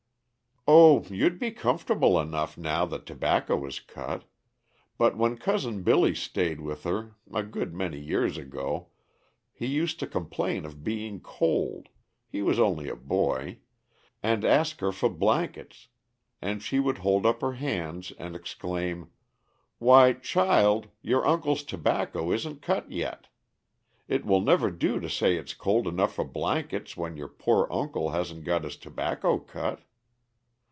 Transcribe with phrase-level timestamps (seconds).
[0.67, 4.25] "O you'd be comfortable enough now that tobacco is cut;
[4.99, 8.87] but when Cousin Billy staid with her, a good many years ago,
[9.51, 11.89] he used to complain of being cold
[12.29, 13.57] he was only a boy
[14.21, 15.87] and ask her for blankets,
[16.43, 19.09] and she would hold up her hands and exclaim:
[19.79, 23.27] 'Why, child, your uncle's tobacco isn't cut yet!
[24.07, 28.11] It will never do to say it's cold enough for blankets when your poor uncle
[28.11, 29.81] hasn't got his tobacco cut.